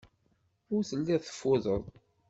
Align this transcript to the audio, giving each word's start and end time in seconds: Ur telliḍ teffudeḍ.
Ur 0.75 0.81
telliḍ 0.89 1.21
teffudeḍ. 1.23 1.83